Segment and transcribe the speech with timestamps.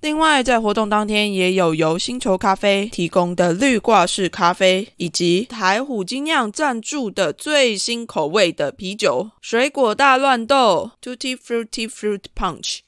[0.00, 12.87] 另外，在活动当天也有由星球咖啡提供的绿挂式咖啡，以及台虎精酿赞助的最新口味的啤酒——水果大乱斗 （Tutti Frutti Fruit Punch）。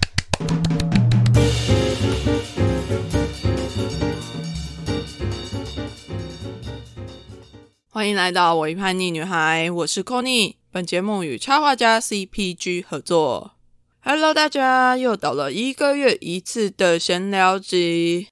[7.93, 10.55] 欢迎来到我一叛逆女孩，我是 c o n y。
[10.71, 13.51] 本节目与插画家 CPG 合作。
[13.99, 18.27] Hello，大家又到了一个月一次的闲聊集。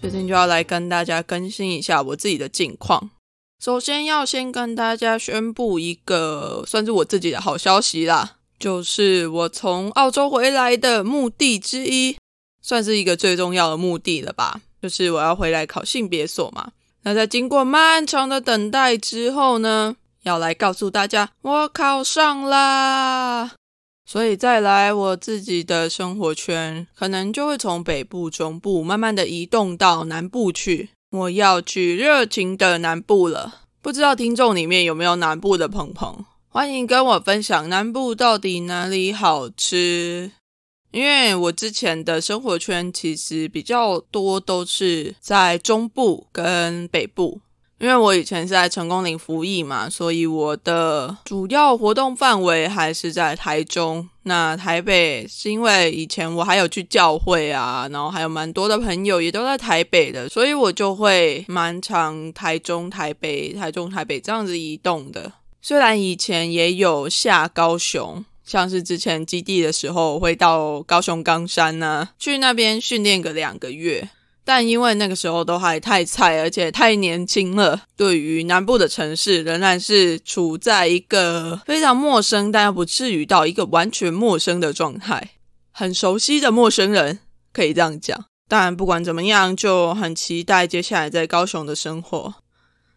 [0.00, 3.10] 最近就要来跟大家更新一下我自己的近况。
[3.62, 12.16] 首先要先跟大家宣布一个算是我自己的好消息啦，就是我从澳洲回来的目的之一。
[12.66, 16.72] 算是一个最重要的目的了吧，就是我要回来考性别所嘛。
[17.02, 23.52] 那在经过漫长的等待之后呢，要来告诉大家，我考上啦。
[24.06, 30.88] 所以再来，我自己的生活圈可能就会从北部、中部慢慢的移动到南部去。
[31.10, 33.60] 我要去热情的南部了。
[33.82, 40.32] 不知道听众里面有没有南部的朋朋，欢迎跟我分享南部到底哪里好吃。
[40.94, 47.40] 因为我之前的生活圈其实比较多都是在中部跟北部，
[47.80, 54.08] 因为我以前是在成功岭服役嘛，所以我的主要活动范围还是在台中。
[54.22, 65.32] 那台北是因为以前我还有去教会啊，然后还有蛮多的朋友也都在台北的，所以我就会蛮常台中、台北、台中、台北这样子移动的。
[65.60, 68.24] 虽然以前也有下高雄。
[68.44, 74.10] 像是之前基地的时候，会到高雄冈山呢，去那边训练个两个月。
[74.46, 85.30] 但因为那个时候都还太菜，而且太年轻了，对于南部的城市仍然是处在一个非常陌生，但又不至于到一个完全陌生的状态，
[85.72, 87.20] 很熟悉的陌生人，
[87.54, 88.26] 可以这样讲。
[88.46, 92.34] 但不管怎么样，就很期待接下来在高雄的生活。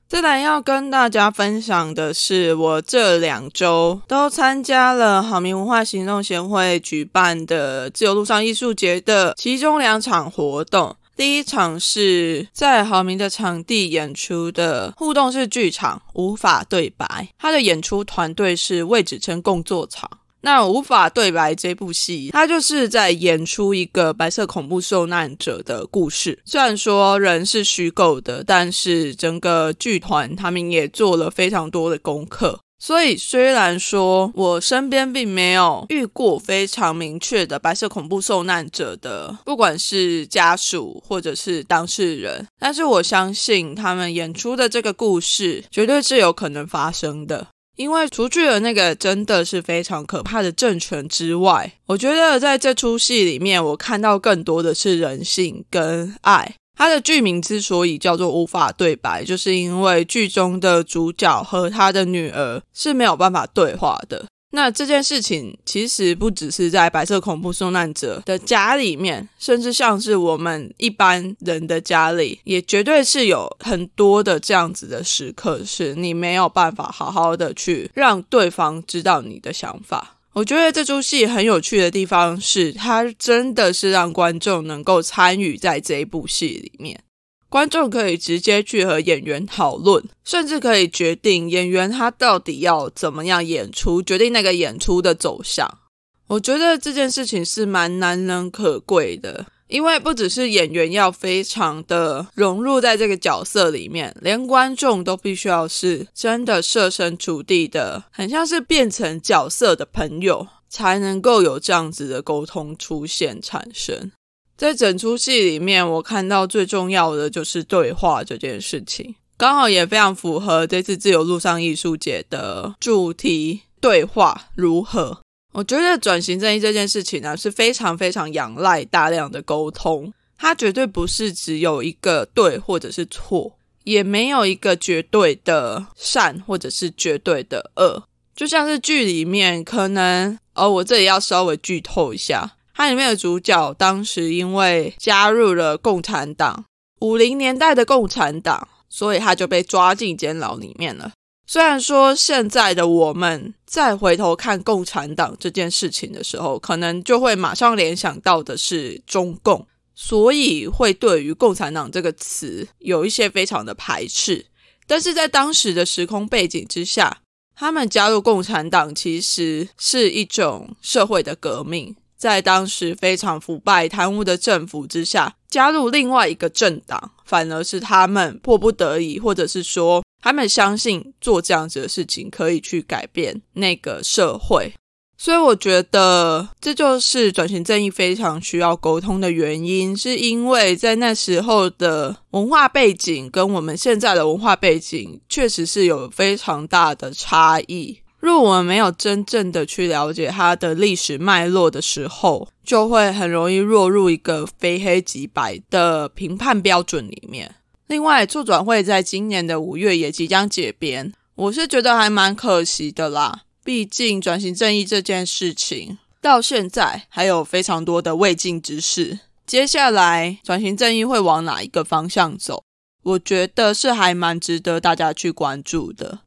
[0.09, 10.95] 再来要跟大家分享的是，我这两周都参加了好民文化行动协会举办的自由路上艺术节的其中两场活动。
[11.17, 17.05] 第一场是在好民的场地演出的互动式剧场《无法对白》，
[17.37, 20.09] 它的演出团队是未指称工作场。
[20.47, 26.39] 那无法对白这部戏，它就是在演出一个白色恐怖受难者的故事。
[26.45, 32.61] 虽然说人是虚构的，但是整个剧团他们也做了非常多的功课。
[32.79, 47.47] 所以，虽然说我身边并没有遇过非常明确的白色恐怖受难者的，不管是家属或者是当事人，但是我相信他们演出的这个故事绝对是有可能发生的。
[47.77, 56.55] 因为除去了那个真的是非常可怕的政权之外，我觉得在这出戏里面，我看到更多的是人性跟爱。
[56.75, 64.25] 它的剧名之所以叫做无法对白，就是因为剧中的主角和他的女儿是没有办法对话的。
[64.57, 80.15] 那这件事情其实不只是在白色恐怖受难者的家里面，甚至像是我们一般人的家里，也绝对是有很多的这样子的时刻，是你没有办法好好的去让对方知道你的想法。
[80.33, 86.99] 我觉得这出戏很有趣的地方是，它真的是让观众能够参与在这一部戏里面。
[87.49, 95.79] 观众可以直接去和演员讨论，甚至可以决定演员他到底要怎么样演出，决定那个演出的走向。
[96.27, 99.45] 我觉得这件事情是蛮难能可贵的。
[99.67, 114.13] 因为不只是演员要非常的融入在这个角色里面，连观众都必须要是真的设身处地的，很像是变成角色的朋友，才能够有这样子的沟通出现产生。
[114.57, 125.21] 在整出戏里面，我看到最重要的就是对话这件事情，刚好也非常符合这次自由路上艺术节的主题：对话如何。
[125.53, 130.11] 我觉得转型正义这件事情呢，是非常非常仰赖大量的沟通。
[130.39, 138.03] 它绝对不是只有一个对或者是错，也没有一个绝对的善或者是绝对的恶。
[138.35, 146.63] 就像是剧里面，可能哦，我这里要稍微剧透一下，它里面的主角当时因为加入了共产党，
[146.99, 151.11] 五零年代的共产党，所以他就被抓进监牢里面了。
[151.47, 159.65] 虽然说现在的我们再回头看共产党这件事情的时候，可能就会马上联想到的是中共，
[159.95, 164.45] 所以会对于共产党这个词有一些非常的排斥。
[164.85, 167.21] 但是在当时的时空背景之下，
[167.55, 171.95] 他们加入共产党其实是一种社会的革命。
[172.17, 180.03] 在当时非常腐败贪污的政府之下，加入另外一个政党，反而是他们迫不得已，或者是说。
[180.19, 184.73] 他们相信做这样子的事情可以去改变那个社会，
[185.15, 197.99] 所以我觉得这就是转型正义非常需要沟通的原因，是因为在那时候的文化背景跟我们现在的文化背景确实是有非常大的差异。
[198.27, 207.55] 如果我们没有真正的去了解它的历史脉络的时候，就会很容易落入一个非黑即白的评判标准里面。
[207.87, 213.43] 另外，促转会在今年的五月也即将解编，我是觉得还蛮可惜的啦。
[213.63, 219.19] 毕竟转型正义这件事情到现在还有非常多的未尽之事。
[219.45, 222.61] 接下来转型正义会往哪一个方向走？
[223.03, 226.19] 我觉得是还蛮值得大家去关注的。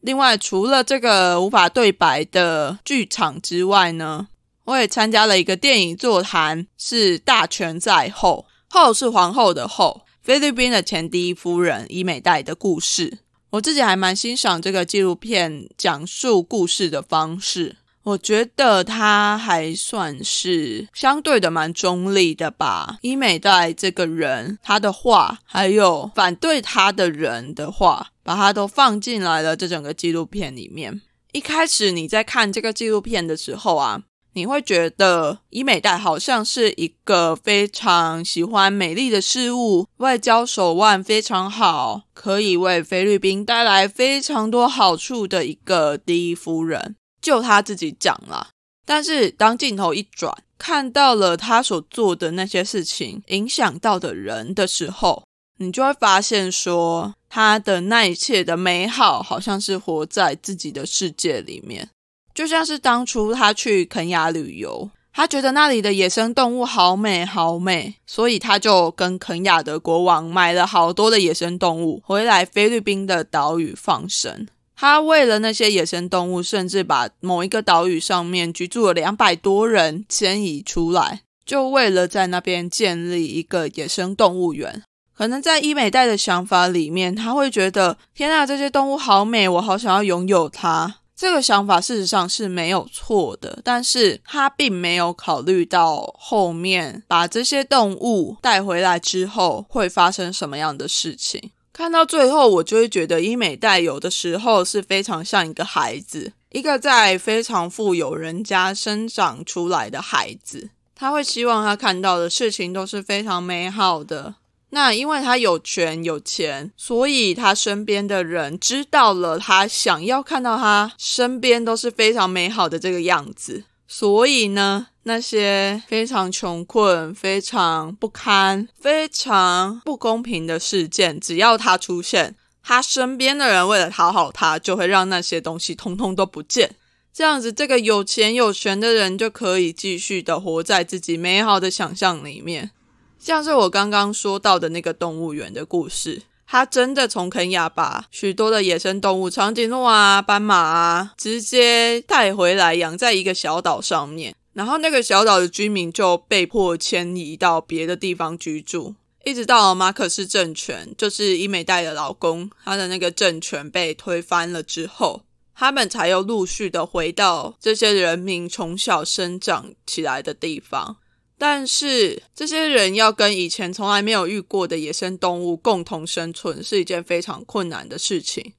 [0.00, 4.28] 另外，除了这个无法对白的剧场之外呢，
[4.64, 10.02] 我也参加了一个电影座谈，是大权在后，后是皇后的后。
[10.22, 13.18] 菲律宾的前第一夫人伊美代的故事，
[13.50, 17.76] 我自己还蛮欣赏这个纪录片讲述故事的方式。
[18.02, 22.98] 我觉得他还算是相对的蛮中立的吧。
[23.02, 31.02] 伊美代这个人，他的话，还有反对他的人的话，把他都放进来了这整个纪录片里面。
[31.32, 34.02] 一开始你在看这个纪录片的时候啊。
[34.34, 48.48] 你会觉得伊美代好像是一个非常喜欢美丽的事物，外交手腕非常好，可以为菲律宾带来非常多好处的一个第一夫人，就他自己讲了。
[48.86, 55.22] 但是当镜头一转，看到了他所做的那些事情影响到的人的时候，
[55.58, 61.90] 你就会发现说，他的那一切的美好，好像是活在自己的世界里面。
[62.34, 74.48] 就像是当初他去肯亚旅游，他觉得那里的野生动物好美好美，所以他就跟肯亚的国王买了好多的野生动物回来菲律宾的岛屿放生。
[74.80, 84.82] 他为了那些野生动物，甚至把某一个岛屿上面居住了两百多人迁移出来，就为了在那边建立一个野生动物园。
[85.14, 90.96] 可能在伊美代的想法里面，他会觉得天啊，这些动物好美，我好想要拥有它。
[91.14, 101.50] 这个想法事实上是没有错的，但是他并没有考虑到后面把这些动物带回来之后会发生什么样的事情。
[101.80, 114.34] 看到最后，我就会觉得伊美代有的时候是非常像一个孩子，一个在非常富有人家生长出来的孩子，他会希望他看到的事情都是非常美好的。
[114.68, 136.76] 那因为他有权有钱，所以他身边的人知道了他想要看到他身边都是非常美好的这个样子，所以呢，那些非常穷困、非常不堪、非常不公平的事件，只要他出现，他身边的人为了讨好他，就会让那些东西通通都不见。
[137.12, 142.70] 这样子，这个有钱有权的人就可以继续的活在自己美好的想象里面。
[143.18, 165.22] 像是我刚刚说到的那个动物园的故事，他真的从肯亚把许多的野生动物，长颈鹿啊、斑马啊，直接带回来养在一个小岛上面，然后那个小岛的居民就被迫迁移到别的地方居住，一直到马可斯政权，就是伊美代的老公，他的那个政权被推翻了之后，
[165.54, 170.98] 他们才又陆续的回到这些人民从小生长起来的地方。
[171.38, 178.52] 但是这些人要跟以前从来没有遇过的野生动物共同生存，是一件非常困难的事情。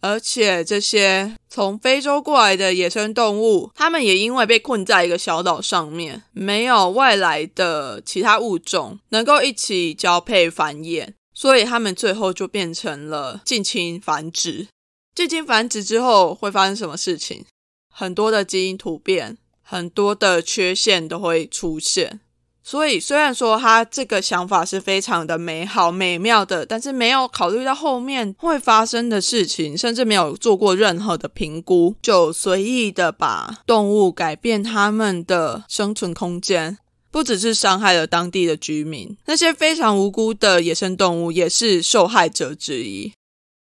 [0.00, 14.68] 而且这些从非洲过来的野生动物，它们也因为被困在一个小岛上面，没有外来的其他物种能够一起交配繁衍，所以它们最后就变成了近亲繁殖。
[15.14, 17.44] 近亲繁殖之后会发生什么事情？
[17.92, 19.38] 很多的基因突变。
[19.70, 22.20] 很多的缺陷都会出现，
[22.68, 36.76] 所以虽然说他这个想法是非常的美好美妙的，但是没有考虑到后面会发生的事情，甚至没有做过任何的评估，就随意的把动物改变他们的生存空间，
[37.10, 43.10] 不只是伤害了当地的居民，那些非常无辜的野生动物也是受害者之一。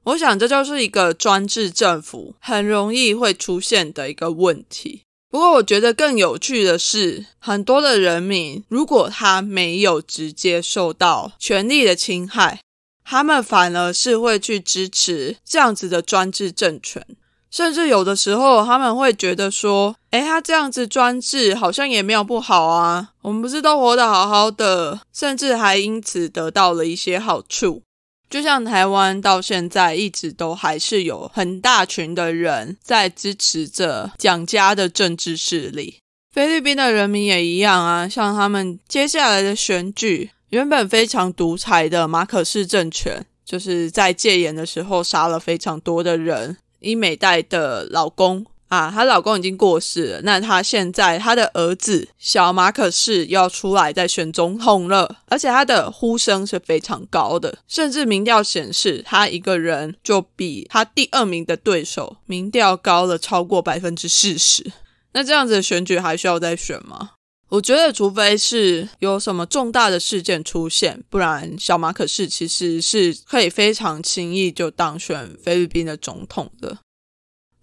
[0.03, 5.03] 我想这就是一个专制政府很容易会出现的一个问题。
[5.29, 12.61] 不过，我觉得更有趣的是，很多的人民如果他没有直接受到权力的侵害，
[13.03, 17.05] 他们反而是会去支持这样子的专制政权，
[17.51, 27.83] 甚至有的时候他们会觉得说：“诶，他这样子专制好像也没有不好啊，我们不是都活得好好的，甚至还因此得到了一些好处。”
[28.29, 35.99] 就像台湾到现在一直都还是有很大群的人在支持着蒋家的政治势力，
[36.33, 38.07] 菲律宾的人民也一样啊。
[38.07, 48.45] 像他们接下来的选举，原本非常独裁的马可士政权，就是在戒严的时候杀了非常多的人，伊美代的老公。
[48.67, 50.21] 啊，她老公已经过世了。
[50.23, 64.71] 那她现在她的儿子小马可是要出来再选总统了，而且他的呼声是非常高的，甚至民调显示他一个人就比他第二名的对手民调高了超过百分之四十。
[65.13, 67.11] 那这样子的选举还需要再选吗？
[67.49, 76.79] 我觉得，除非是有什么重大的事件出现，不然小马可是其实是可以非常轻易就当选菲律宾的总统的。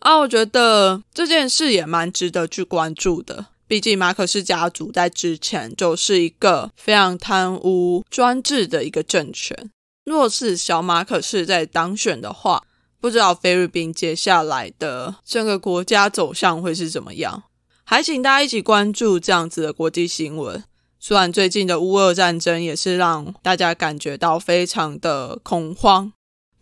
[0.04, 3.46] 啊，我觉得这件事也蛮值得去关注的。
[3.66, 9.70] 毕竟马可斯家族在之前就是一个非常贪污专制的一个政权。
[10.04, 12.62] 若是小马可是在当选的话，
[13.00, 17.44] 不知道菲律宾接下来的整个国家走向会是怎么样。
[17.84, 20.62] 还请大家一起关注这样子的国际新闻。
[21.00, 26.12] 虽然最近的乌俄战争也是让大家感觉到非常的恐慌。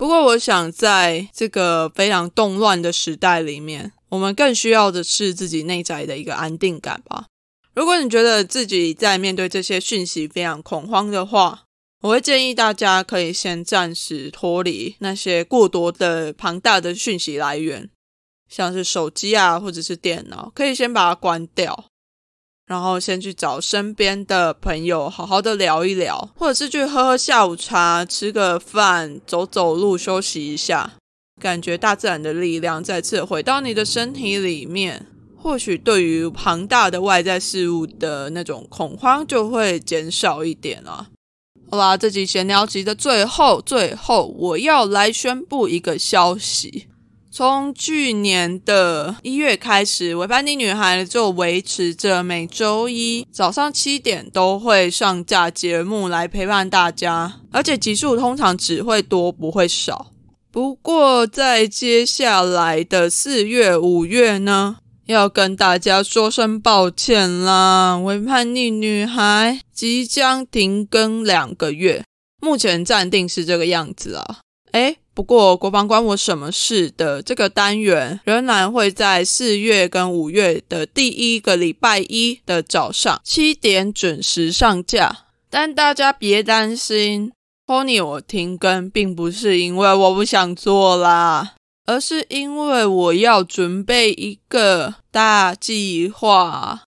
[0.02, 7.26] 不过，我想在这个非常动乱的时代里面，我们更需要的是自己内在的一个安定感吧。
[7.72, 11.62] 如果你觉得自己在面对这些讯息非常恐慌的话，
[12.00, 17.88] 我会建议大家可以先暂时脱离那些过多的庞大的讯息来源，
[18.50, 21.91] 像是手机啊，或者是电脑，可以先把它关掉。
[22.72, 30.94] 然后先去找身边的朋友，好好的聊一聊，或者是去喝喝下午茶，吃个饭，走走路，休息一下，
[31.38, 41.08] 感觉大自然的力量再次回到你的身体里面，或许对于庞大的外在事物的那种恐慌就会减少一点了。
[41.70, 46.86] 好啦，这集闲聊集的最后，最后我要来宣布一个消息。
[47.34, 60.08] 从去年的一月开始，维班尼女孩就维持着每周一早上七点都会上架节目来陪伴大家，而且集数通常只会多不会少。
[60.50, 72.04] 不过在接下来的四月、五月呢，要跟大家说声抱歉啦，维叛逆女孩即将停更两个月，
[72.42, 74.40] 目前暂定是这个样子啊。
[74.72, 74.96] 哎。
[75.14, 85.26] 不过，国防关我什么事的这个单元仍然会在四月跟五月的第一个礼拜一的早上七点准时上架。
[85.50, 87.30] 但大家别担心
[87.66, 96.84] ，Pony 我停更并不是因为我不想做啦，而是因为我要准备一个大计划，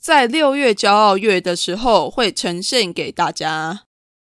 [0.00, 3.82] 在六月骄傲月的时候会呈现给大家。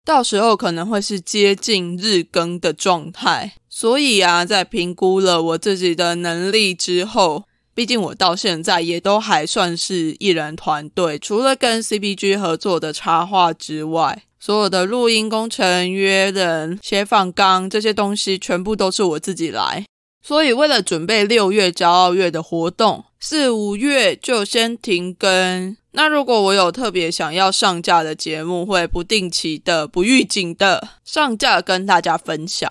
[0.07, 7.43] 到时候可能会是接近日更的状态，所以啊，在评估了我自己的能力之后，
[7.75, 19.83] 毕竟我到现在也都还算是艺人团队，除了跟 CPG 合作的插画之外，所有的录音工程、约人、写访纲这些东西，全部都是我自己来。
[20.24, 25.77] 所以为了准备六月骄傲月的活动，四五月就先停更。
[25.91, 32.69] 那如果我有特别想要上架的节目，会不定期的、不预警的上架跟大家分享。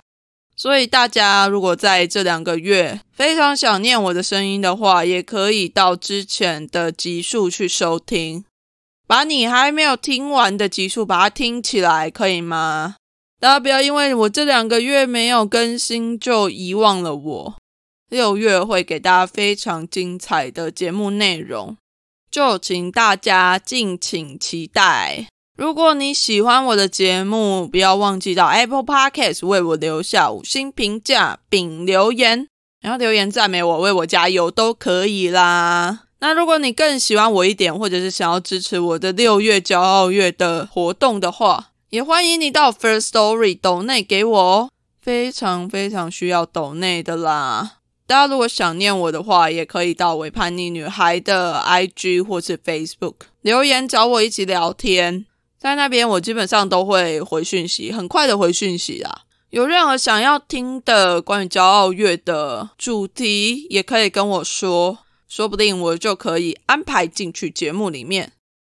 [0.55, 8.45] 所以大家如果在这两个月非常想念我的声音的话，也可以到之前的集数去收听，
[9.07, 12.97] 把你还没有听完的集数把它听起来，可以吗？
[13.39, 17.55] 大家不要因为我这两个月没有更新就遗忘了我。
[18.09, 21.77] 六月会给大家非常精彩的节目内容。
[22.31, 25.27] 就请大家敬请期待。
[25.57, 32.49] 如果你喜欢我的节目，不要忘记到 Apple Podcast 为我留下五星评价并留言，
[32.83, 36.05] 然后留言赞美我，为我加油都可以啦。
[36.21, 47.79] 那如果你更喜欢我一点，或者是想要支持我的六月骄傲月的活动的话，也欢迎你到 First Story 抖内给我哦，非常非常需要抖内的啦。
[48.09, 55.27] 大家如果想念我的话，也可以到伪叛逆女孩的 IG 或是 Facebook 留言找我一起聊天，
[55.59, 59.23] 在那边我基本上都会回讯息，很快的回讯息啦。
[59.51, 68.33] 有任何想要听的关于骄傲月的主题，也可以跟我说，说不定我就可以安排进去节目里面。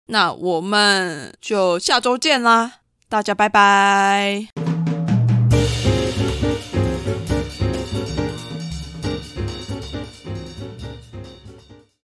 [0.06, 2.79] 那我们就下周见啦，
[3.10, 4.69] 大家拜拜。